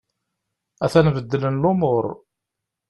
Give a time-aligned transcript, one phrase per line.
[0.85, 2.05] A-t-an beddlen lumur.